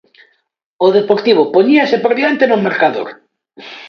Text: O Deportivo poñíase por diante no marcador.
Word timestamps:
O 0.85 0.87
Deportivo 0.97 1.43
poñíase 1.55 1.97
por 2.03 2.13
diante 2.19 2.43
no 2.47 2.61
marcador. 2.67 3.09